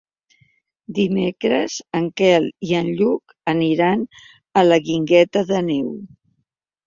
Dimecres 0.99 1.75
en 1.99 2.07
Quel 2.21 2.47
i 2.69 2.73
en 2.79 2.89
Lluc 3.01 3.35
aniran 3.53 4.03
a 4.61 4.63
la 4.69 4.79
Guingueta 4.87 5.45
d'Àneu. 5.53 5.93